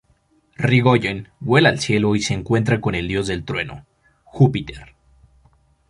[0.57, 3.85] Yrigoyen vuela al cielo y se encuentra con el dios del trueno,
[4.23, 4.95] Júpiter.